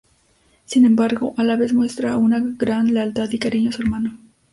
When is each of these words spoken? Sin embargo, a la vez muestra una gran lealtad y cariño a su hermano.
Sin 0.65 0.83
embargo, 0.87 1.35
a 1.37 1.43
la 1.43 1.55
vez 1.55 1.73
muestra 1.73 2.17
una 2.17 2.39
gran 2.43 2.91
lealtad 2.91 3.29
y 3.29 3.37
cariño 3.37 3.69
a 3.69 3.73
su 3.73 3.83
hermano. 3.83 4.17